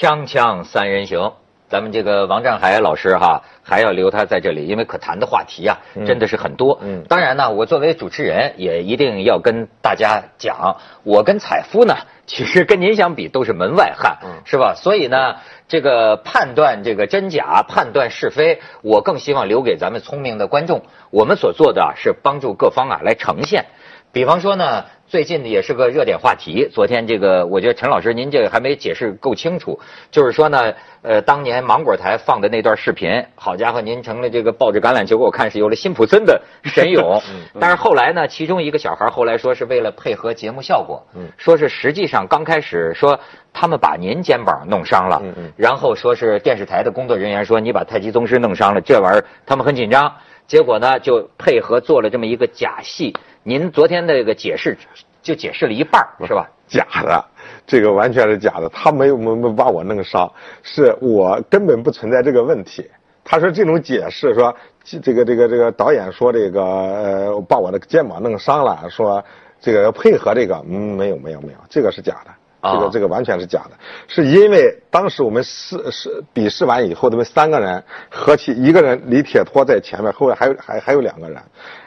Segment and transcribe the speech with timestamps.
[0.00, 1.34] 锵锵三人行，
[1.68, 5.76] 咱们这个王占海老师哈，还要留他在这里，因为可谈的话题啊，
[6.06, 6.78] 真的是很多。
[6.80, 11.94] 嗯当然呢，我作为主持人也一定要跟大家讲，我跟采夫呢，
[12.26, 14.72] 其实跟您相比都是门外汉，嗯是吧？
[14.74, 15.36] 所以呢，
[15.68, 20.80] 这个判断这个真假、判断是非，我更希望留给咱们聪明的观众。
[21.10, 23.66] 我们所做的啊，是帮助各方啊来呈现。
[24.12, 26.68] 比方说呢，最近也是个热点话题。
[26.72, 29.76] 昨天这个，我觉得陈老师您这个还没解释够清楚，
[30.08, 37.20] 就是说呢，呃，当年芒果台放的那段视频，好家伙，您成了这个抱着橄榄球给我看，是有了辛普森的神勇。
[37.58, 41.04] 但是后来呢，其中一个小孩后来说是为了配合节目效果，
[41.36, 43.18] 说是实际上刚开始说
[43.52, 45.20] 他们把您肩膀弄伤了，
[45.56, 50.14] 然后说是电视台的工作人员说你把太极宗师弄伤了，这玩意儿他们很紧张。
[50.46, 53.12] 结果呢，就配合做了这么一个假戏。
[53.42, 54.76] 您昨天那个解释
[55.22, 56.48] 就解释了一半，是吧？
[56.68, 57.24] 假的，
[57.66, 58.68] 这个完全是假的。
[58.68, 60.30] 他没有没没把我弄伤，
[60.62, 62.88] 是我根本不存在这个问题。
[63.24, 69.24] 他说这种解释说，这个这个这个导演说这个呃把我的肩膀弄伤了，说
[69.60, 72.30] 这个要配合这个，嗯，没有没有没有，这个是假的。
[72.62, 73.70] 这啊个这个完全是假的，
[74.06, 81.40] 是因为当时我们试试比试完以后，他们三个人合起一个人李铁托在前面，后面还有还还有两个人，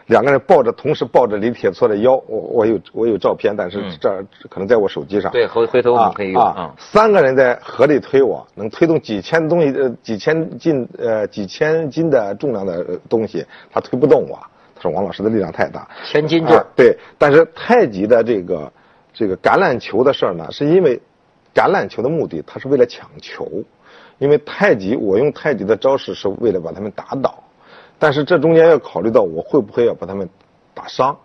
[0.08, 5.32] 两个人抱着同时抱着李铁托的腰，我我有我有照片，但是嗯这儿可能在我手机上。
[5.32, 14.40] 对，回回头我们啊可以用啊啊。，三个人在合力推我，能推动几千东西呃几千斤呃几千斤的重量的呃东西，他推不动我。
[14.76, 18.72] 他说王老师的力量太大，千斤重啊对，但是太极的这个
[19.14, 21.00] 这个橄榄球的事儿呢，是因为
[21.54, 23.48] 橄榄球的目的，它是为了抢球。
[24.20, 27.44] 因为太极，我用太极的招式是为了把他们打倒，
[27.98, 30.30] 但是这中间要考虑到我会不会要把他们
[30.74, 31.18] 打伤。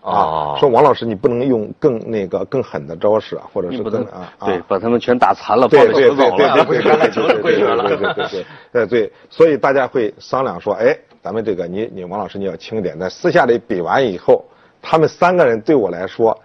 [0.00, 12.98] 哦啊，说王老师，你不能用更那个更狠的招式啊，或者是更啊，啊对，把他们全打残了，抱着对对对球走了，对对对对对对对对对，所以大家会商量说，哎，咱们这个你你王老师你要轻一点。
[12.98, 14.44] 在私下里比完以后，
[14.80, 16.36] 他们三个人对我来说，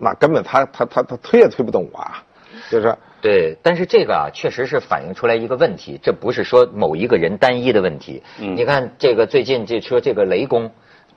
[0.00, 2.24] 那根本他他他他推也推不动我啊，
[2.70, 8.22] 就是对，但是这个啊，确实是反映出来一个问题，这不是说某一个人单一的问题。
[8.40, 10.70] 嗯你看这个最近这说这个雷公，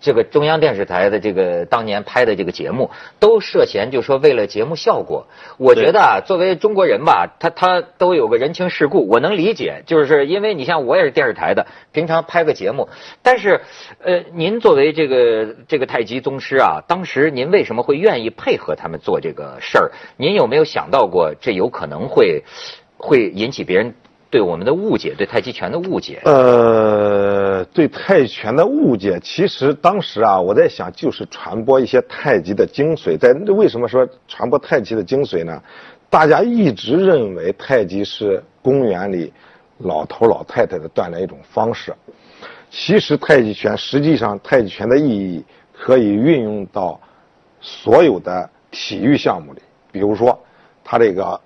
[0.04, 5.28] 这个中央电视台的这个当年拍的这个节目，都涉嫌就说为了节目效果。
[5.58, 12.90] 我觉得啊，作为中国人吧，他他都有个人情世故，我能理解，就是因为你像我也是电视台的，平常拍个节目，
[13.22, 13.62] 但是
[14.04, 19.92] 呃，您作为这个这个太极宗师啊，当时您为什么会愿意配合他们做这个事儿？
[20.18, 22.44] 您有没有想到过这有可能会
[22.98, 23.96] 会引起别人
[24.34, 26.20] 对我们的误解，对太极拳的误解？
[26.26, 33.16] 呃，对泰拳的误解，其实当时啊，我在想，就是传播一些太极的精髓。
[33.16, 35.62] 在为什么说传播太极的精髓呢？
[36.10, 39.32] 大家一直认为太极是公园里
[39.78, 41.94] 老头老太太的锻炼一种方式。
[42.72, 47.00] 其实太极拳实际上太极拳的意义可以运用到
[47.62, 49.62] 所有的体育项目里，
[49.92, 50.44] 比如说
[50.84, 51.40] 它这个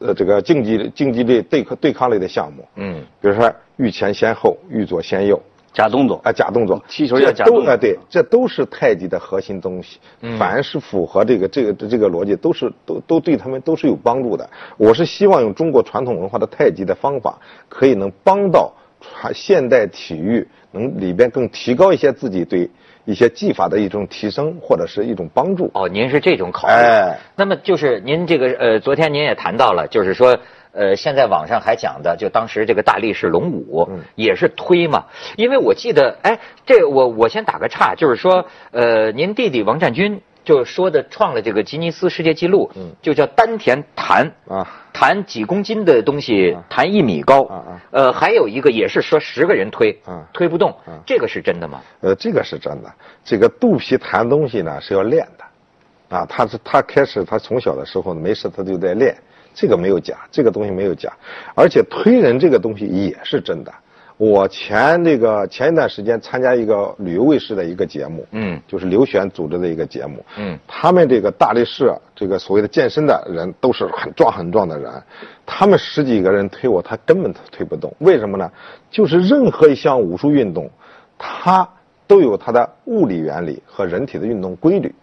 [0.00, 5.40] 呃这个竞技竞技类对抗对抗类的项目，嗯，比如说欲前先后、欲左先右，
[5.72, 9.98] 假动作啊，假动作，踢球要假动作都啊对，这都是太极的核心东西。
[10.20, 14.48] 嗯凡是符合这个这个这个逻辑，都是都都对他们都是有帮助的。
[14.76, 17.38] 我是希望用中国传统文化的太极的方法，
[17.68, 22.68] 可以能帮到传现代体育，能里边更提高一些自己对
[23.04, 25.70] 一些技法的一种提升或者是一种帮助。
[25.74, 26.74] 哦，您是这种考虑。
[26.74, 30.38] 哎那么就是您这个呃，昨天您也谈到了，就是说
[30.72, 35.04] 呃，现在网上还讲的，就当时这个大力士龙武、嗯也是推嘛，
[35.36, 44.32] 因为我记得，哎，这我我先打个岔，就是说呃，您弟弟王占军就说的创了这个吉尼斯世界纪录，嗯就叫丹田弹。
[44.48, 44.66] 啊，
[45.02, 47.44] 弹几公斤的东西啊，弹一米高，
[47.90, 51.82] 呃，还有一个也是说十个人推，啊推不动，啊这个是真的吗？
[52.02, 52.92] 呃，这个是真的。
[53.24, 59.12] 这个肚皮弹东西呢是要练的，啊，他是他开始他从小的时候没事他就在练，
[59.52, 61.12] 这个没有假，这个东西没有假，
[61.56, 63.74] 而且推人这个东西也是真的。
[64.22, 75.02] 我前这个前一段时间参加一个旅游卫视的一个节目，嗯就是刘璇组织的一个节目，嗯他们这个大力士，这个所谓的健身的人都是很壮很壮的人，
[75.44, 77.92] 他们十几个人推我，他根本推不动。
[77.98, 78.48] 为什么呢？
[78.92, 80.70] 就是任何一项武术运动，
[81.18, 81.68] 它
[82.06, 84.94] 都有它的物理原理和人体的运动规律。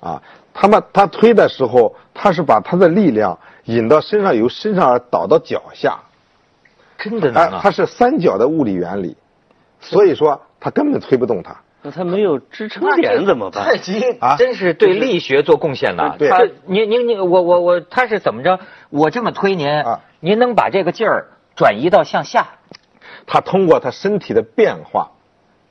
[0.00, 0.20] 啊，
[0.52, 5.96] 他们他推的时候，他是把他的力量引到身上，由身上而导到脚下，
[7.10, 7.70] 真的啊它？
[7.70, 9.16] 是三角的物理原理，
[9.80, 11.56] 所以说他根本推不动它。
[11.82, 13.64] 那他没有支撑点怎么办？
[13.64, 16.16] 太极啊真是对力学做贡献了。
[16.18, 18.58] 对他您您您，我我我，他是怎么着？
[18.88, 22.48] 我这么推您啊，您能把这个劲儿转移到向下。
[23.26, 25.10] 他通过他身体的变化，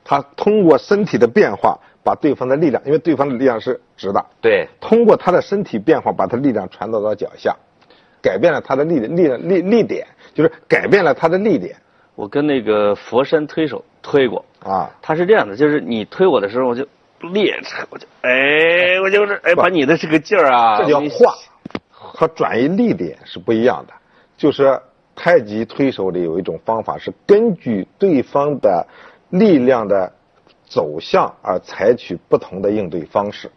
[0.04, 7.56] 他通过身体的变化把对方的力量，因为对方的力量是直的，对，通过他的身体变化把他力量传导到脚下，
[8.22, 11.76] 改变了他的力力力力点，就是改变了他的力点
[12.14, 14.90] 我跟那个佛山推手推过，啊。
[15.00, 16.86] 他是这样的，就是你推我的时候，我就
[17.32, 21.34] 列车，我就哎， 我就是哎，把你的这个劲儿啊，你这叫化
[21.90, 23.94] 和转移力点是不一样的。
[24.36, 24.78] 就是
[25.16, 28.86] 太极推手里有一种方法是根据对方的
[29.30, 30.12] 力量的
[30.66, 33.50] 走向而采取不同的应对方式。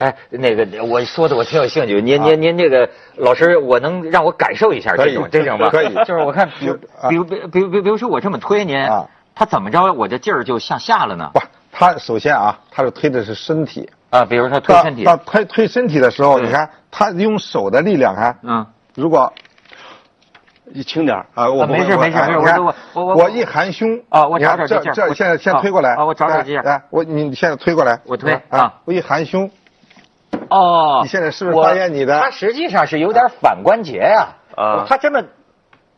[0.00, 5.68] 哎，那个我说的我挺有兴趣，您啊您您这个老师，我能让我感受一下可以这种这种吗？
[5.68, 11.30] 可以 就是我看，比如啊比如比如比如比如说我这么推您啊，他怎么着我这劲儿就向下了呢？
[11.34, 13.90] 不，他首先啊，他是推的是身体。
[14.08, 19.30] 啊，比如说推身体，到推推身体的时候，你看他用手的力量，看，嗯，如果
[20.64, 29.50] 你轻点儿啊，我没事没事没事哎你看我我我我一含胸啊我找找这这现在先啊推过来啊我找找这劲儿来，我你现在推过来，我推啊啊，我一含胸，
[30.50, 34.84] 哦，你现在是不是发现你的他实际上是有点反关节呀、啊。
[34.88, 35.22] 他这么，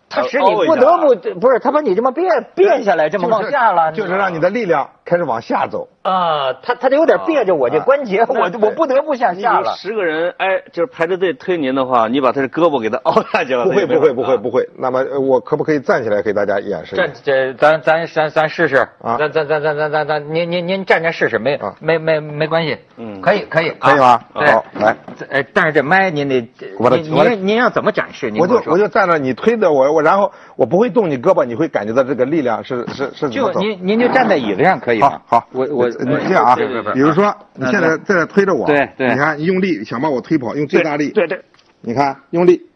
[0.08, 5.88] 他使你不得不不是他把你这么变变下来，这么往下了，就是让你的力量开始往下走。
[6.02, 9.72] 啊，他他得有点别着我这关节，我那我不得不向下了。
[9.76, 14.68] 十个人，哎，就是排着队推您的话，你把他的胳膊给他凹下去了，不会不会不会会不会。
[14.76, 19.16] 那么呃我可不可以站起来给大家演示站这咱咱咱咱试试，啊。
[19.16, 21.72] 咱咱咱咱咱咱咱您您您站着试试，没啊。
[21.78, 23.20] 没没没关系，嗯。
[23.20, 24.20] 可以可以可以吗？
[24.32, 24.96] 好来。
[25.16, 26.50] 这呃，但是这麦您得，
[26.80, 28.28] 我的您我您您要怎么展示？
[28.28, 33.60] 您我就我就站着，你推着我，我然后我不会动你胳膊，你会感觉到这个力量是是是怎就么走。
[33.60, 35.22] 您您就站在椅子上可以吗好？
[35.26, 36.56] 好，我我你这样啊
[36.94, 41.42] 比如说你现在在这推着我，对对你看你用力想把我推跑，用最大力，对对，
[41.80, 42.66] 你看用力，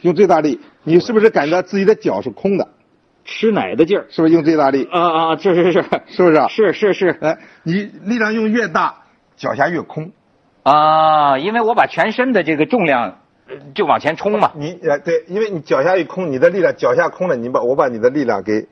[0.00, 2.68] 用最大力，你是不是感觉到自己的脚是空的？
[3.24, 4.88] 吃奶的劲儿是不是用最大力？
[4.90, 6.48] 啊啊，是是是 是不是？
[6.48, 8.94] 是是是哎，你力量用越大，
[9.36, 10.12] 脚下越空。
[10.62, 13.18] 啊，因为我把全身的这个重量
[13.48, 14.52] 呃就往前冲嘛。
[14.54, 18.66] 你呃对，因为你脚下一空，你的力量脚下空了，你把我把你的力量给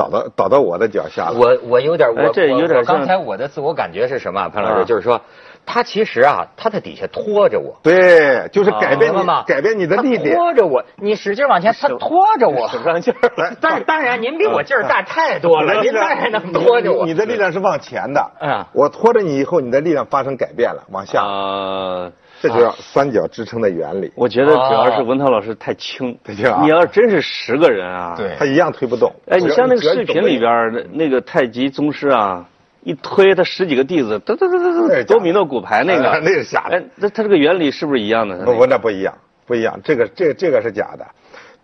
[0.00, 1.34] 导到倒到我的脚下了。
[1.38, 4.48] 我我有点我哎这有点刚才我的自我感觉是什么啊？
[4.48, 5.20] 潘老师啊就是说，
[5.66, 7.78] 他其实啊，他在底下拖着我。
[7.82, 9.44] 对，就是改变你明白吗？
[9.46, 10.34] 改变你的力他点。
[10.36, 12.66] 拖着我，你使劲往前，他拖着我。
[12.68, 17.04] 使上劲儿来 但是当然，您比我劲儿大太多了， 您当然能拖着我。
[17.04, 18.30] 你的力量是往前的。
[18.40, 21.22] 嗯我拖着你以后，你的力量发生改变了，往下。
[21.22, 22.10] 啊。
[22.40, 24.10] 这就叫三角支撑的原理。
[24.14, 29.12] 我觉得主要是文涛老师太轻，太轻啊你要真是十个人啊，对他一样推不动。
[29.28, 32.48] 哎，你像那个视频里边那那个太极宗师啊，
[32.82, 38.44] 一推他十几个弟子，噔噔噔噔噔，那是假的多米诺骨牌那个，那是假的哎，那他这个原理是不是一样的？
[38.44, 39.14] 不不，那不一样，
[39.46, 39.78] 不一样。
[39.84, 41.06] 这个这这个是假的，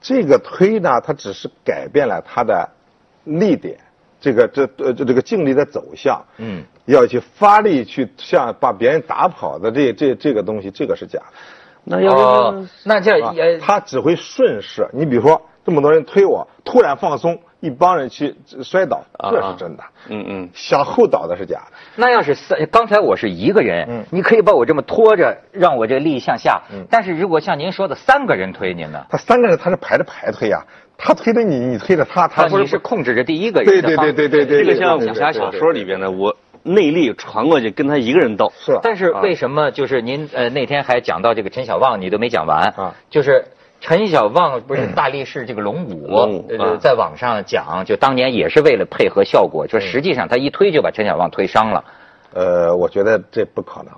[0.00, 2.68] 这个推呢，它只是改变了它的
[3.24, 3.78] 力点，
[4.20, 6.22] 这个这呃这这个劲力的走向。
[6.36, 11.26] 嗯，要去发力去像把别人打跑的这这这个东西，这个是假的。
[11.84, 14.88] 那要那这啊也它只会顺势。
[14.92, 18.34] 你比如说，这么多人推我，突然放松，一帮人去
[18.64, 19.84] 摔倒，啊这是真的。
[20.08, 21.76] 嗯嗯，向后倒的是假的。
[21.94, 26.62] 那要是三，刚才我是一个人，嗯你可以把我这么拖着，让我这力向下。
[26.72, 29.06] 嗯但是如果像您说的三个人推您呢？
[29.08, 30.64] 他三个人他是排着排推呀、
[30.98, 36.36] 他推着你，你推着他，他不他你是控制着第一个对对人的方对对对对，这个像武侠小说里边的，我
[36.66, 42.94] 内力传过去跟他一个人斗，是但是为什么就是您呃那天还讲到这个陈小旺，你都没讲完啊？
[43.08, 43.44] 就是
[43.80, 51.84] 陈小旺不是大力士这个龙武，龙武呃啊在网上讲，就当年也是为了配合效果，就实际上他一推就把陈小旺推伤了。
[52.34, 53.92] 呃，我觉得这不可能。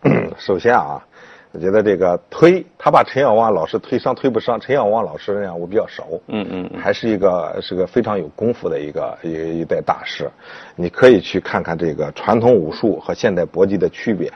[0.38, 1.04] 首先啊，
[1.52, 4.60] 我觉得这个推，他把陈小旺老师推伤推不伤？
[4.60, 10.30] 陈小旺老师呢，我比较熟，嗯嗯嗯还是一个是个非常有功夫的一个一一代大师。
[10.76, 14.30] 你可以去看看这个传统武术和现代搏击的区别。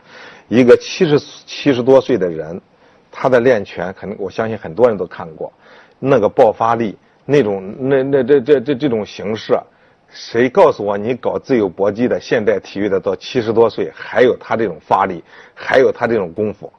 [0.49, 2.59] 一个七十七十多岁的人，
[3.11, 5.53] 他的练拳，肯定我相信很多人都看过，
[5.99, 9.55] 那个爆发力，那种那那这这这这种形式。
[10.09, 15.23] 谁告诉我你搞自由搏击的现代体育的到七十多岁还有他这种发力，
[15.55, 16.71] 还有他这种功夫，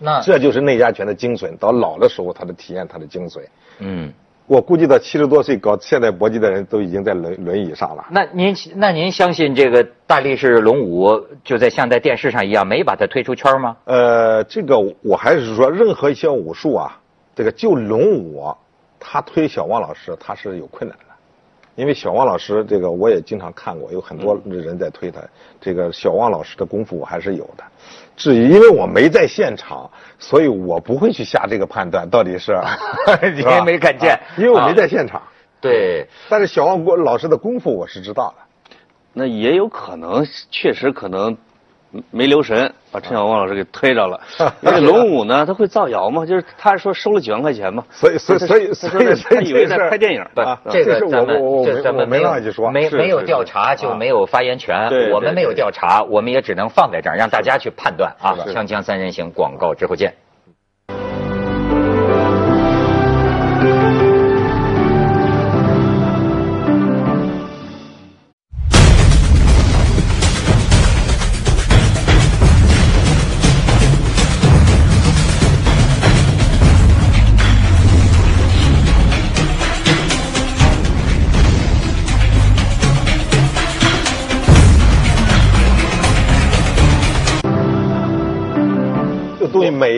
[0.00, 1.56] 那这就是内家拳的精髓。
[1.58, 3.40] 到老的时候，他的体验他的精髓。
[3.80, 4.12] 嗯，
[4.46, 8.06] 我估计到七十多岁搞现代搏击的人都已经在轮轮椅上了。
[8.10, 13.76] 那您那您相信这个大力士龙武就在像在电视上一样没把他推出圈吗？
[13.84, 16.98] 呃，这个我还是说，任何一项武术啊，
[17.34, 18.54] 这个就龙武，
[18.98, 21.04] 他推小王老师他是有困难的。
[21.78, 25.20] 因为小汪老师这个我也经常看过，有很多人在推他。
[25.60, 27.62] 这个小汪老师的功夫我还是有的。
[28.16, 32.52] 至于因为我没在现场，所以我不会去下这个判断，到底是
[33.32, 35.22] 你也没看见，因为我没在现场。
[35.60, 38.42] 对， 但是小汪老师的功夫我是知道的。
[39.12, 41.36] 那也有可能，确实可能。
[42.10, 44.20] 没留神把陈小旺老师给推着了。
[44.60, 50.24] 因为龙武呢，他会造谣嘛， 就是他说收了几万块钱嘛，所以所以所以所以他以为在拍电影。
[50.70, 52.20] 这个咱们这咱们没
[52.72, 54.88] 没没有调查就没有发言权。
[55.12, 58.36] 我们没有调查，我们也只能放在这儿让大家去判断啊。
[58.54, 60.12] 锵锵三人行广告之后见。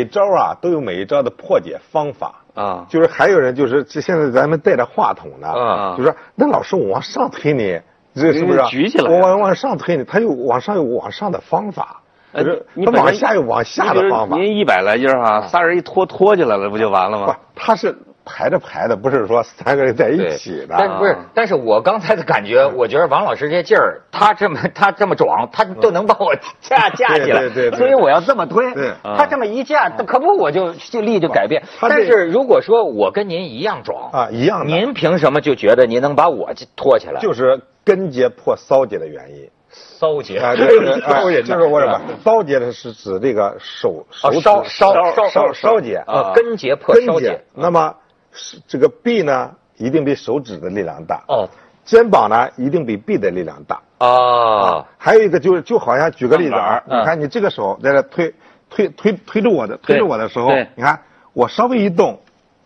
[0.01, 7.79] 每招啊都有每一招的破解方法啊，就是还有人就是现在咱们带着话筒呢，啊，就说那老师我往上推你，
[8.15, 8.63] 这是不是？
[8.69, 12.01] 举起来，我往往上推你，他有往上有往上的方法，
[12.35, 14.37] 就是他往下有往下的方法。
[14.37, 17.27] 您一百来斤哈，仨人一拖拖起来了，不就完了吗？
[17.27, 17.97] 不，他是。
[18.33, 20.77] 排着排的，不是说三个人在一起的。
[20.79, 27.41] 但不是，但是我刚才的感觉，我觉得王老师这劲儿，他这么他这么壮，他都能把我架架起来。
[27.41, 27.79] 对对对。
[27.79, 28.73] 所以我要这么推，
[29.03, 31.63] 他这么一架，可不我就就力就改变。
[31.81, 37.21] 但是如果说我跟您一样壮啊，一样，您凭什么就觉得您能把我拖起来？
[37.21, 39.51] 就是根结破骚结的原因。
[39.73, 42.01] 骚结啊， 就是 骚结，就是我什么？
[42.25, 47.43] 骚结的是指这个手手烧烧烧烧烧结啊，根结破烧结。
[47.55, 47.95] 那么。
[48.33, 51.49] 是这个臂呢，一定比手指的力量大哦。
[51.83, 54.87] 肩膀呢，一定比臂的力量大啊。
[54.97, 58.35] 还有一个就是，就好像举个例子啊，你看你这个手在这推
[58.69, 61.01] 推推推着我的推着我的时候，你看
[61.33, 62.21] 我稍微一动，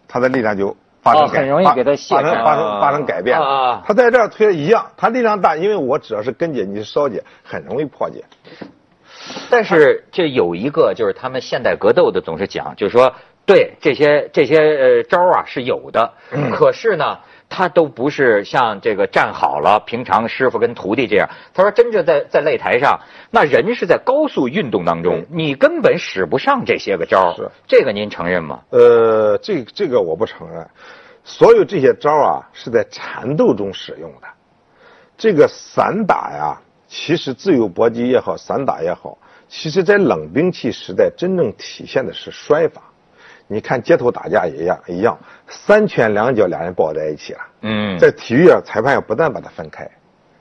[0.08, 3.82] 它的力量就发生很容易给它发生发生发生改变啊。
[3.86, 8.24] 它在这儿推一样，它力量大，因为我只要是根结，你是烧结，很容易破解。
[9.48, 13.14] 但是这有一个就是他们现代格斗的总是讲，就是说。
[13.46, 16.12] 对这些这些呃招啊是有的，
[16.54, 17.18] 可是呢，
[17.50, 21.28] 他都不是像这个站好了，平常师傅跟徒弟这样。
[21.52, 27.34] 他说，真正在在擂台上，那人是在高速运动当中，你根本使不上这些个招。
[27.36, 28.60] 是这个您承认吗？
[28.70, 30.66] 呃，这这个我不承认。
[31.22, 34.28] 所有这些招啊是在缠斗中使用的。
[35.18, 42.82] 这个散打呀，其实自由搏击也好，散打也好，其实在冷兵器时代真正体现的是摔法。
[43.46, 47.40] 你看街头打架也一样，一样，三拳两脚俩人抱在一起了。
[47.60, 49.84] 嗯，在体育上，裁判要不断把它分开，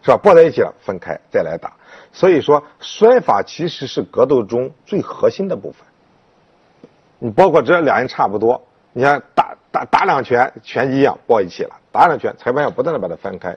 [0.02, 0.18] 是吧？
[0.18, 1.74] 抱在一起了，分开再来打。
[2.12, 5.86] 所以说，摔法其实是格斗中最核心的部分。
[7.20, 8.62] 你包括这俩人差不多，
[8.94, 13.56] 你看打打打两拳，拳击一样抱一起了，打两拳，裁判要不断的把它分开。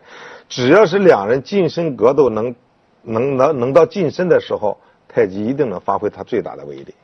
[0.48, 2.54] 只要是两人近身格斗能
[3.02, 4.76] 能能能到近身的时候，
[5.08, 6.94] 太极一定能发挥它最大的威力。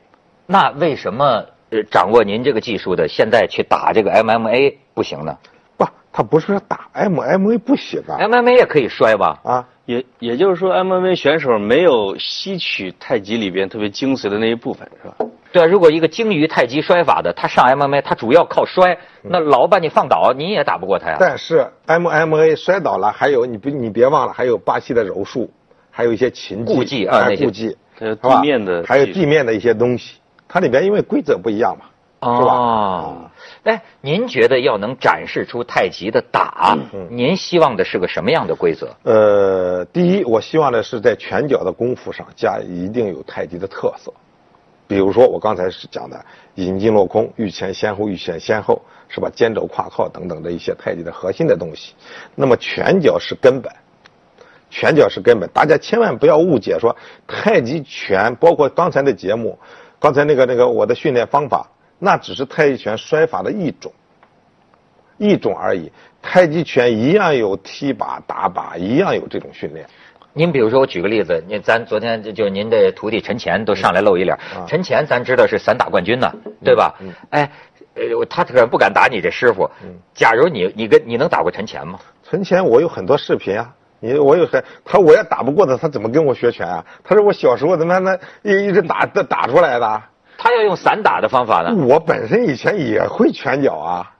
[0.45, 1.45] 那为什么？
[1.81, 5.35] 掌握您这个技术的，现在去打这个 MMA 不行呢？
[5.77, 9.39] 不，他不是说打 MMA 不行啊，MMA 也可以摔吧？
[9.43, 15.15] 啊，也也就是说，MMA 选手没有吸取太极里边特别精髓的那一部分，是吧？
[15.51, 21.17] 对啊，如果一个精于太极摔法的，他上 MMA，他主要靠摔，那老把你放倒，你也打不过他呀。
[21.19, 25.49] 但是 MMA 摔倒了，还有你别你别忘了，还有巴西的柔术，
[25.89, 30.17] 还有一些擒技、顾技啊顾技，还有地面的，还有地面的一些东西。
[30.53, 31.85] 它里边因为规则不一样嘛，
[32.37, 32.53] 是吧？
[32.53, 33.31] 哦，
[33.63, 36.77] 哎，您觉得要能展示出太极的打，
[37.09, 38.95] 您希望的是个什么样的规则？
[39.01, 44.13] 呃，第一，我希望的是在拳脚的功夫上加一定有太极的特色，
[44.85, 48.79] 比如说我刚才是讲的引进落空、御前先后、御前先后，
[49.09, 49.31] 是吧？
[49.33, 51.95] 肩肘胯靠等等的一些太极的核心的东西。
[52.35, 53.73] 那么拳脚是根本，
[54.69, 56.95] 拳脚是根本，大家千万不要误解说
[57.25, 59.57] 太极拳，包括刚才的节目。
[60.03, 61.65] 刚才那个那个我的训练方法，
[61.97, 63.89] 那只是太极拳摔法的一种，
[65.17, 65.89] 一种而已。
[66.21, 69.87] 太极拳一样有踢把打把，一样有这种训练。
[70.33, 74.37] 您比如说，我举个例子，您咱昨天就您的徒弟陈乾都上来露一脸。
[74.67, 76.29] 陈乾咱知道是散打冠军呢，
[76.61, 76.93] 对吧？
[77.29, 77.49] 哎，
[77.93, 79.69] 呃，他可不敢打你这师傅。
[80.13, 81.97] 假如你你跟你能打过陈乾吗？
[82.29, 83.73] 陈乾我有很多视频啊。
[84.03, 86.83] 你我有谁，他我也打不过他，他怎么跟我学拳啊？
[87.05, 90.01] 他说我小时候怎么那一一直打打打出来的？
[90.37, 91.73] 他要用散打的方法呢？
[91.87, 94.11] 我本身以前也会拳脚啊。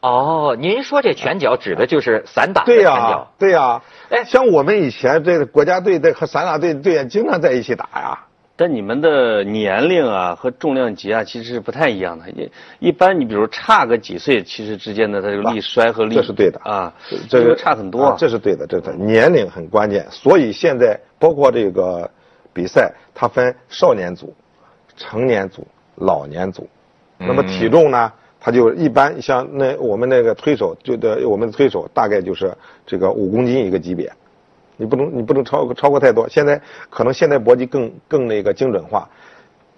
[0.00, 3.26] 哦，您说这拳脚指的就是散打的对呀。
[3.38, 8.18] 对呀、哎像我们以前这个国家队的和散打队队员经常在一起打呀。
[8.56, 12.30] 但你们的年龄啊和重量级啊其实是不太一样的。
[12.30, 16.94] 一一般你比如差个几岁，其实之间的它这个力衰和力这是对的啊，
[17.28, 18.04] 这个个差很多。
[18.04, 20.06] 啊这是对的，这是年龄很关键。
[20.10, 22.08] 所以现在包括这个
[22.52, 24.32] 比赛，它分少年组、
[24.96, 26.68] 成年组、老年组。
[27.18, 32.52] 那么体重呢，它就一般像那我们那个推手，就的我们的推手大概就是
[32.86, 34.12] 这个五公斤一个级别，
[34.76, 36.28] 你不能你不能超过超过太多。
[36.28, 39.08] 现在可能现在搏击更更那个精准化，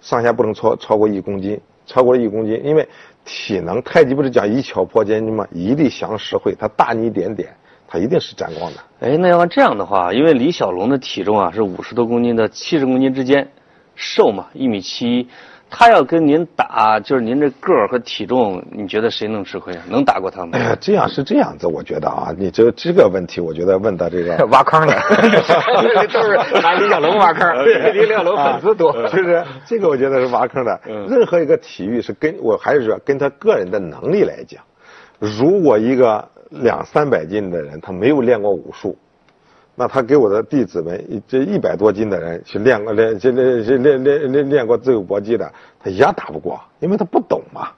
[0.01, 2.87] 上下不能超超过一公斤，超过了一公斤，因为
[3.25, 5.47] 体能太极不是讲以巧破坚吗？
[5.51, 7.49] 以力降十会，它大你一点点，
[7.87, 8.79] 它一定是沾光的。
[8.99, 13.49] 哎，那要这样的话，因为李小龙的体重啊是五十多公斤到七十公斤之间，
[13.95, 15.27] 瘦嘛，一米七一，
[15.69, 19.83] 他要跟您打，就是您这个儿和体重，你觉得谁能吃亏啊？
[19.89, 20.59] 能打过他吗哎？
[20.59, 24.95] 呀，这样是这样子，我觉得啊，你这这个问题，我觉得问到这个挖坑的，
[26.11, 27.47] 都是拿李小龙挖坑，
[27.93, 28.93] 李小龙粉丝多。
[29.09, 29.43] 是不是？
[29.65, 30.79] 这个我觉得是挖坑的。
[31.07, 34.63] 任何一个体育是跟我还是说跟他个人的能力来讲，
[35.19, 38.97] 如果一个两三百斤的人他没有练过武术，
[39.79, 47.69] 那他给我的弟子们这一百多斤的人去练过练这练这练练练练过自由搏击的，他一样打不过，因为他不懂嘛，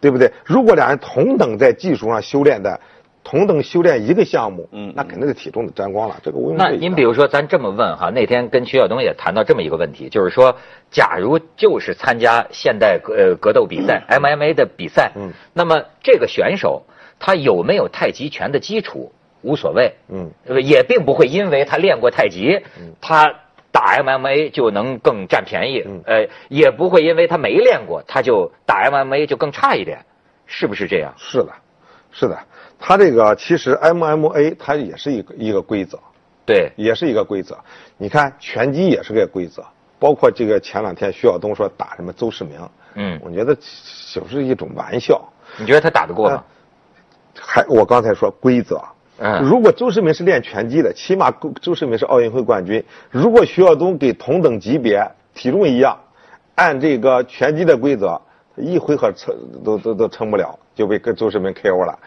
[0.00, 0.32] 对不对？
[0.44, 2.80] 如果两人同等在技术上修炼的。
[3.26, 6.68] 同等修炼一个项目，嗯那肯定是体重的沾光了，这个毋庸那。
[6.68, 10.54] 您比如说，咱这么问哈，那天跟徐晓东也谈到这么一个问题，就是说，
[10.90, 16.82] 假如就是参加现代格呃格斗比赛、 MMA 的比赛，嗯那么这个选手
[17.18, 19.10] 他有没有太极拳的基础
[19.44, 22.60] 无所谓，嗯，呃也并不会因为他练过太极，
[23.00, 23.32] 他
[23.70, 26.02] 打 MMA 就能更占便宜，嗯。
[26.06, 30.04] 呃，也不会因为他没练过，他就打 MMA 就更差一点，
[30.46, 31.12] 是不是这样？
[31.16, 31.52] 是的，
[32.10, 32.38] 是的，
[32.78, 35.98] 他这个其实 MMA 它也是一个一个规则，
[36.46, 37.58] 对，也是一个规则。
[37.98, 39.64] 你看拳击也是个规则，
[39.98, 42.58] 包括这个前两天徐晓东说打什么邹市明，
[42.94, 43.54] 嗯，我觉得
[44.12, 45.20] 就是一种玩笑。
[45.56, 46.44] 你觉得他打得过吗？
[47.36, 48.80] 还我刚才说规则，
[49.18, 52.84] 嗯如果周世明是练拳击的，起码周世明是奥运会冠军。
[53.10, 55.96] 如果徐晓东给同等级别体重一样，
[56.56, 58.20] 按这个拳击的规则，
[58.56, 61.98] 一回合撑都都都撑不了，就被跟周世明 KO 了。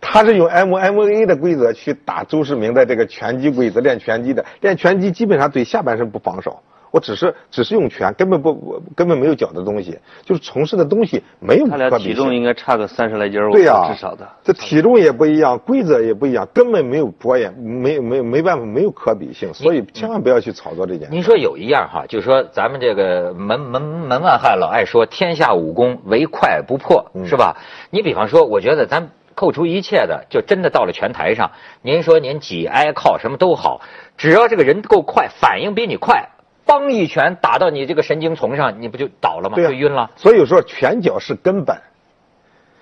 [0.00, 6.60] 他是用 MMA 的规则去打周世明的这个拳击规则，练拳击的，练拳击基本上对下半身不防守。
[6.94, 11.90] 我只是只是用拳，根本不我根本没有脚的东西，就是从事的东西没有他俩。
[11.98, 14.24] 体重应该差个三十来斤儿，对呀、至少的。
[14.44, 21.08] 这体重也不一样，规则也不一样，根本没有博眼，没没没办法，没有可比性，所以千万不要去炒作这件事。
[21.10, 27.56] 您说有一样哈，就是说咱们这个门门门外汉老爱说天下武功唯快不破，嗯是吧？
[27.90, 31.50] 你比方说，我觉得咱扣除一切的，就真的到了拳台上，
[31.82, 33.80] 您说您挤挨靠什么都好，
[34.16, 36.28] 只要这个人够快，反应比你快，
[36.66, 39.56] 梆一拳打到你这个神经丛上，你不就倒了吗？
[39.56, 40.10] 对呀、就晕了。
[40.16, 41.76] 所以说拳脚是根本，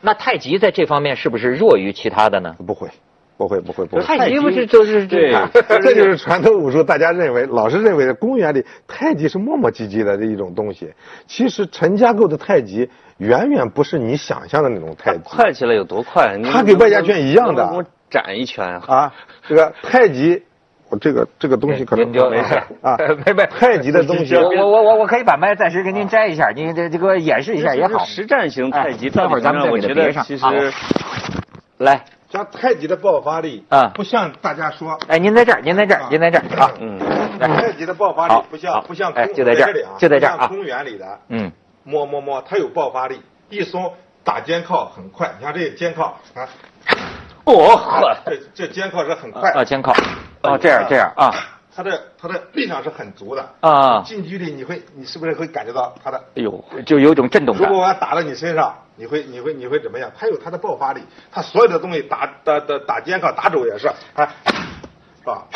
[0.00, 2.56] 那太极在这方面是不是弱于其他的呢？
[2.66, 2.88] 不会，
[3.36, 4.02] 不会，不会，不会。
[4.02, 5.32] 太极不是就是对
[5.82, 10.92] 这就是传统武术，大家认为老是认为的公园里太极是磨磨唧唧的这一种东西。
[11.26, 16.36] 其实陈家沟的太极远远不是你想象的那种太极快起来有多快？
[16.36, 18.82] 你他跟外家拳一样的我斩一拳啊！
[18.86, 19.14] 啊。
[19.48, 20.42] 这个太极，
[20.92, 28.05] 我这个这个东西可能就没事 啊，没没太极的东西我我我我我可以把麦暂时给您摘一下，您这这个演示一下也好。
[28.05, 30.52] 实战型太极，哎待会儿咱们再我觉得给它别上其实啊
[31.78, 36.70] 来，像太极的爆发力啊不像大家说，哎，您在这儿，您在这儿，您在这儿啊。
[36.78, 36.98] 嗯，
[37.40, 41.50] 太极的爆发力不像不像空哎就在这里啊，就在这儿啊不像公园里的嗯，
[41.85, 43.90] 摸摸摸，它有爆发力，一松
[44.22, 45.31] 打肩靠很快。
[45.38, 46.44] 你看这个肩靠啊，
[47.44, 49.94] 哦呵，这这肩靠是很快啊，肩靠，
[50.42, 51.33] 哦，这样这样啊，
[51.74, 56.18] 他的他的力量是很足的啊近距离你会你是不是会感觉到他的？
[56.37, 57.83] 哎呦，就有一种震动感如果。
[57.83, 60.11] 我要打到你身上，你会你会你会怎么样？
[60.18, 64.28] 他有他的爆发力，他所有的东西打打打打肩靠打肘也是，啊，
[65.20, 65.46] 是吧？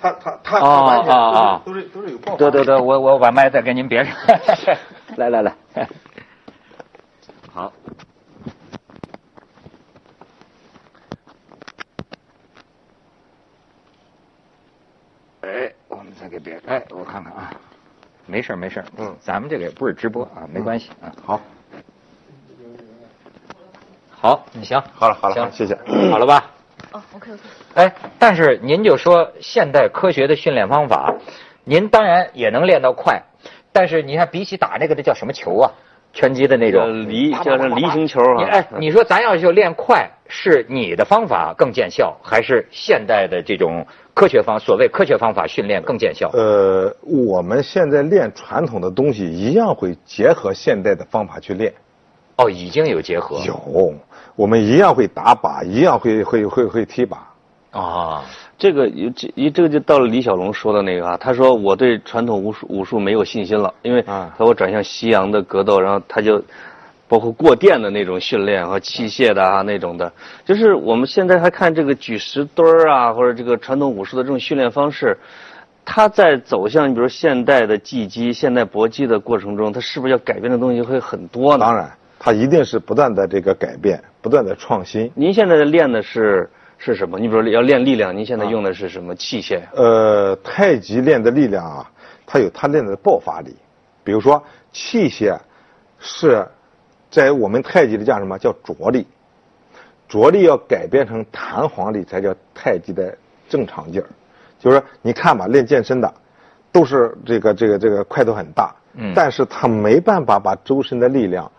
[0.00, 2.38] 它它它它哦完全哦哦都是都是有爆发力。
[2.38, 4.14] 对对对，我我把麦再给您别上。
[5.16, 5.54] 来来来，
[7.52, 7.70] 好。
[15.50, 17.50] 哎，我们再给别人哎，我看看啊，
[18.24, 21.10] 没事儿没事儿，嗯咱们这个也不是直播啊，没关系啊。
[21.24, 21.40] 好，
[24.10, 25.76] 好，你行，好了好了，行谢谢。
[26.10, 26.50] 好了吧？
[26.92, 27.42] 哦，OK OK，
[27.74, 31.12] 哎，但是您就说现代科学的训练方法，
[31.64, 33.20] 您当然也能练到快，
[33.72, 35.72] 但是你看比起打那个那叫什么球啊？
[36.12, 37.08] 拳击的那种。
[37.08, 38.44] 梨叫什么梨形球啊？
[38.50, 46.30] 哎，你说咱要是练快，是你的方法更见效，还是现代的这种科学方所谓科学方法训练更见效？
[46.32, 51.72] 呃，我们现在练传统的东西，一样会结合现代的方法去练。
[52.36, 53.38] 哦，已经有结合。
[53.46, 53.94] 有，
[54.34, 57.16] 我们一样会打靶，一样会会会会踢靶。
[57.70, 58.24] 啊，
[58.58, 66.42] 这个这一这个就到了李小龙说的那个啊，他说我对传统武术武术没有信心了，因为啊和我转向西洋的格斗，然后他就
[67.06, 70.12] 包括过电的那种训练和器械的啊那种的，
[70.44, 75.16] 就是我们现在还看这个举石墩儿啊，或者这个传统武术的这种训练方式，
[75.84, 81.64] 它在走向你比如现代的技击、现代搏击的过程中，它是不是要改变的东西会很多呢？
[81.64, 85.10] 当然，它一定是不断的这个改变，不断的创新。
[85.14, 86.48] 您现在练的是
[86.82, 87.18] 是什么？
[87.18, 89.68] 你比如说要练力量，您现在用的是什么器械呀？
[89.74, 91.90] 呃，太极练的力量啊，
[92.26, 93.54] 它有它练的爆发力。
[94.02, 95.38] 比如说器械
[95.98, 96.48] 是
[97.10, 99.06] 在我们太极里叫什么叫着力，
[100.08, 103.14] 着力要改变成弹簧力才叫太极的
[103.46, 104.08] 正常劲儿。
[104.58, 106.10] 就是说，你看吧，练健身的
[106.72, 111.50] 都是这个这个这个块头很大，嗯但是他没办法把周身的力量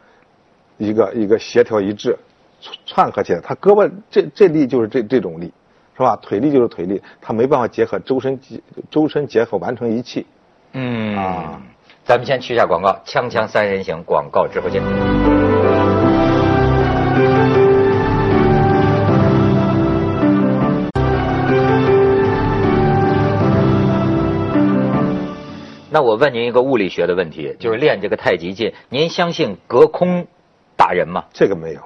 [0.78, 2.18] 一个一个协调一致
[2.62, 5.52] 串串合起来，他胳膊这这力就是这这种力，
[5.98, 6.16] 是吧？
[6.22, 10.26] 腿力就是腿力，他没办法结合周身结周身结合完成一气。
[10.74, 11.62] 嗯啊
[12.04, 14.82] 咱们先去一下广告，锵锵三人行广告之后见。
[25.94, 30.26] 那我问您一个物理学的问题，就是练这个太极劲，您相信隔空
[30.78, 31.26] 打人吗？
[31.34, 31.82] 这个没有，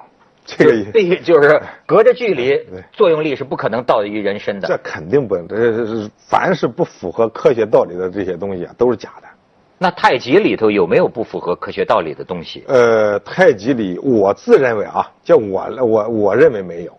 [0.46, 2.58] 这个也必就是隔着距离，
[2.92, 4.68] 作用力是不可能到于人身的。
[4.68, 9.28] 这肯定不，这是凡是不符合科学道理的这些东西啊，都是假的。
[9.78, 12.64] 那太极里头有没有不符合科学道理的东西？
[12.68, 16.98] 呃，太极里，我自认为啊，就我我我认为没有。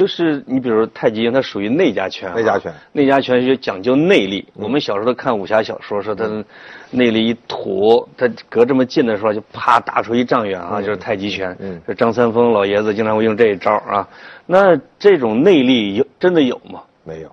[0.00, 4.48] 就是你比如说太极拳，它属于内家拳啊、内家拳内家拳就讲究内力。
[4.54, 6.24] 我们小时候都看武侠小说，说他
[6.90, 11.54] 内力一吐，他隔这么近的时候就啪打出一丈远啊，就是太极拳。
[11.60, 14.08] 嗯这张三丰老爷子经常会用这一招啊。
[14.46, 16.84] 那这种内力有真的有吗？
[17.04, 17.30] 没有，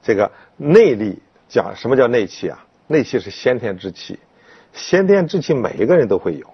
[0.00, 2.64] 这个内力讲什么叫内气啊？
[2.86, 4.20] 内气是先天之气，
[4.72, 6.46] 先天之气每一个人都会有，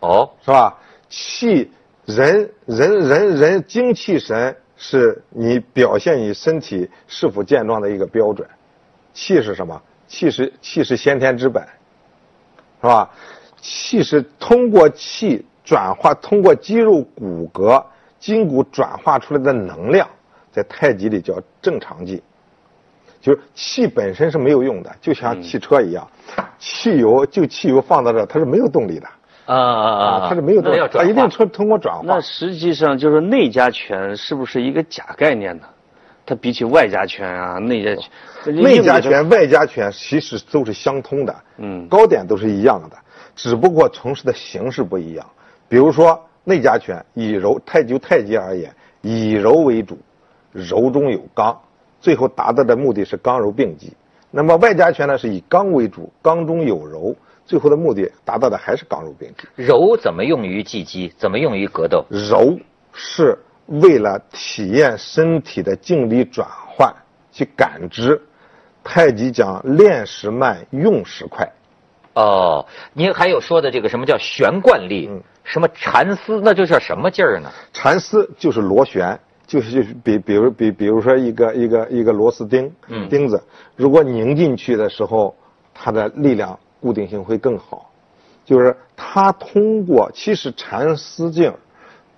[0.00, 0.76] 哦，是吧？
[1.08, 1.70] 气
[2.06, 8.48] 人人人人精气神是你表现你身体是否健壮的一个标准。
[9.12, 9.80] 气是什么？
[10.06, 11.66] 气是气是先天之本，
[12.80, 13.10] 是吧？
[13.60, 17.84] 气是通过气转化，通过肌肉、骨骼、
[18.20, 20.08] 筋骨转化出来的能量，
[20.52, 22.22] 在太极里叫正常劲。
[23.20, 26.08] 就是气本身是没有用的，就像汽车一样，
[26.58, 29.08] 汽油就汽油放到这，它是没有动力的
[29.46, 29.88] 啊啊
[30.24, 30.26] 啊！
[30.28, 32.20] 它是没有动力那要，它一定通通过转化那。
[32.20, 35.64] 实际上就是内家拳是不是一个假概念呢？
[36.26, 42.96] 它比起外家拳啊，内家拳，内家拳、外家拳其实都是相通的，嗯高点都是一样的，
[43.36, 45.24] 只不过从事的形式不一样。
[45.68, 49.96] 比如说内家拳以柔太就太极而言，以柔为主，
[50.50, 51.56] 柔中有刚，
[52.00, 53.92] 最后达到的目的是刚柔并济。
[54.32, 57.14] 那么外家拳呢是以刚为主，刚中有柔，
[57.46, 59.48] 最后的目的达到的还是刚柔并济。
[59.54, 61.12] 柔怎么用于技击？
[61.16, 62.04] 怎么用于格斗？
[62.10, 62.58] 柔
[62.92, 66.92] 是为了体验身体的静力转换，
[67.32, 68.20] 去感知。
[68.84, 71.48] 太极讲练时慢，用时快。
[72.14, 75.08] 哦，您还有说的这个什么叫悬贯力？
[75.10, 76.40] 嗯什么缠丝？
[76.42, 77.48] 那就叫什么劲儿呢？
[77.72, 83.40] 缠丝就是螺旋，就是就是比比如比比如说一个一个一个螺丝钉，嗯钉子，
[83.76, 85.36] 如果拧进去的时候，
[85.72, 87.90] 它的力量固定性会更好。
[88.44, 91.52] 就是它通过其实缠丝劲，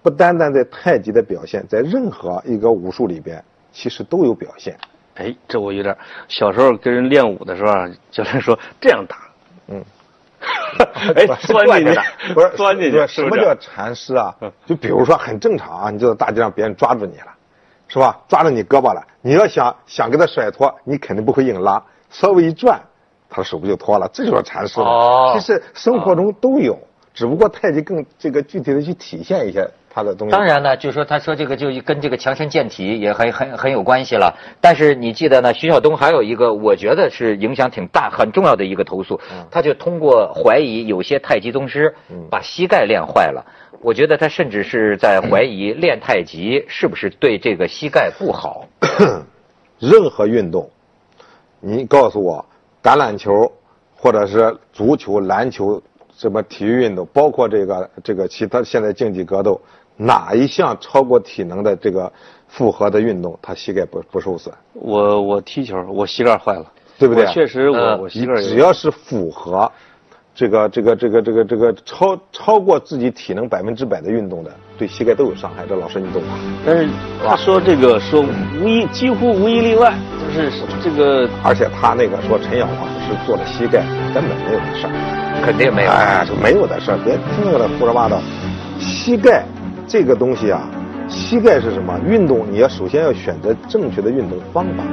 [0.02, 4.76] 不单单在太极的表现，在任何一个武术里边，其实都有表现。
[5.14, 5.96] 哎，这我有点
[6.28, 9.16] 小时候跟人练武的时候啊， 教练说这样打，
[9.68, 9.82] 嗯，
[11.16, 14.36] 哎，钻进去不是 钻进去，什么叫缠丝啊？
[14.66, 17.32] 就比如说很正常啊，你就在大街上别人抓住你了，
[17.88, 18.20] 是吧？
[18.28, 22.78] 抓住你胳膊了，你要想想给他甩脱，你肯定不会硬拉，稍微一转，
[23.30, 24.08] 他的手不就脱了？
[24.12, 24.86] 这就是禅师了。
[24.86, 26.78] 哦其实生活中都有，
[27.14, 30.32] 只不过太极更这个具体的去体现一些他的东西。
[30.32, 34.34] 当然呢，就说他说这个就跟这个强身健体也很很很有关系了。
[34.60, 41.94] 但是你记得呢，徐晓东还有一个我觉得是影响挺大、很重要的一个投诉，他就通过怀疑有些太极宗师
[42.30, 43.44] 把膝盖练坏了。
[43.80, 48.66] 我觉得他甚至是在怀疑练太极是不是对这个膝盖不好。
[49.78, 50.68] 任何运动，
[51.60, 52.44] 你告诉我，
[52.88, 53.52] 橄榄球
[53.94, 55.82] 或者是足球、篮球、
[56.16, 59.60] 什么体育运动，包括这个这个其他现在竞技格斗，
[59.94, 62.10] 哪一项超过体能的这个
[62.46, 66.64] 复合的运动，他膝盖不不受损，我我踢球，我膝盖坏了，
[66.98, 67.26] 对不对？
[67.26, 69.70] 确实我呃我膝盖有只要是符合
[70.34, 75.66] 这个这个这个这个这个超超过自己体能百分之百的运动的，对膝盖都有伤害。
[75.68, 76.38] 这老师你懂吗？
[76.64, 76.88] 但是
[77.22, 78.24] 他说这个说
[78.58, 80.50] 无一几乎无一例外，就是
[80.82, 83.82] 这个而且他那个说陈小华是做了膝盖，
[84.14, 84.92] 根本没有的事儿。
[85.44, 85.90] 肯定没有。
[85.90, 88.20] 哎，就没有的事儿，别听那个胡说八道。
[88.78, 89.44] 膝盖
[89.86, 90.62] 这个东西啊，
[91.08, 91.98] 膝盖是什么？
[92.06, 94.84] 运动你要首先要选择正确的运动方法。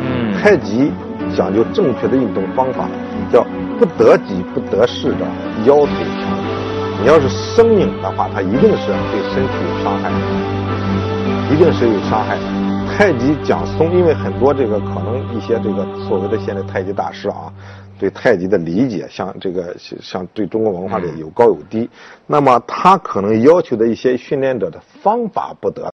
[0.00, 0.92] 嗯，太极
[1.36, 2.88] 讲究正确的运动方法，
[3.32, 3.44] 叫
[3.78, 5.26] 不得己不得势的
[5.64, 5.92] 腰腿。
[7.00, 12.63] 你要是生拧的话，它一定是对身体有伤害的，一定是有伤害的。
[12.96, 17.52] 太极讲松，因为很多这个可能一些这个所谓的现在太极大师啊，
[17.98, 21.90] 对太极的理解，像这个像对中国文化的有高有低。
[22.24, 25.92] 那么他可能要求的一些训练者的方法不得